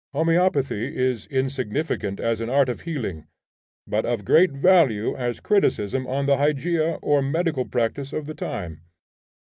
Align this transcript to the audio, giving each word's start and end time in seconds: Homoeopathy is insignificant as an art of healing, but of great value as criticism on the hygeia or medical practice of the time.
Homoeopathy 0.15 0.95
is 0.97 1.27
insignificant 1.27 2.19
as 2.19 2.41
an 2.41 2.49
art 2.49 2.69
of 2.69 2.81
healing, 2.89 3.27
but 3.85 4.03
of 4.03 4.25
great 4.25 4.49
value 4.51 5.15
as 5.15 5.39
criticism 5.39 6.07
on 6.07 6.25
the 6.25 6.37
hygeia 6.37 6.97
or 7.03 7.21
medical 7.21 7.65
practice 7.65 8.11
of 8.11 8.25
the 8.25 8.33
time. 8.33 8.81